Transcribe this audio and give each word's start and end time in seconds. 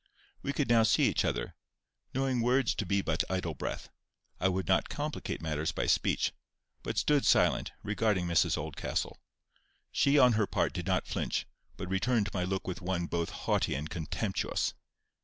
We 0.41 0.51
could 0.51 0.67
now 0.67 0.81
see 0.81 1.03
each 1.03 1.23
other. 1.23 1.53
Knowing 2.11 2.41
words 2.41 2.73
to 2.73 2.87
be 2.87 3.03
but 3.03 3.23
idle 3.29 3.53
breath, 3.53 3.89
I 4.39 4.47
would 4.47 4.67
not 4.67 4.89
complicate 4.89 5.43
matters 5.43 5.71
by 5.71 5.85
speech, 5.85 6.33
but 6.81 6.97
stood 6.97 7.23
silent, 7.23 7.71
regarding 7.83 8.25
Mrs 8.25 8.57
Oldcastle. 8.57 9.19
She 9.91 10.17
on 10.17 10.33
her 10.33 10.47
part 10.47 10.73
did 10.73 10.87
not 10.87 11.05
flinch, 11.05 11.45
but 11.77 11.87
returned 11.87 12.33
my 12.33 12.43
look 12.43 12.65
with 12.67 12.81
one 12.81 13.05
both 13.05 13.29
haughty 13.29 13.75
and 13.75 13.91
contemptuous. 13.91 14.73